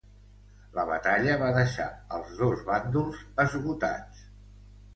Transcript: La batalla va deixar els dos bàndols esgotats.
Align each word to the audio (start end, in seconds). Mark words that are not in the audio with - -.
La 0.77 0.85
batalla 0.91 1.35
va 1.41 1.49
deixar 1.57 1.85
els 2.19 2.33
dos 2.41 2.65
bàndols 2.73 3.23
esgotats. 3.47 4.27